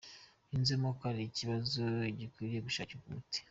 [0.49, 1.83] Yunzemo ko ari ikibazo
[2.17, 3.39] gikwiriye gushakirwa umuti.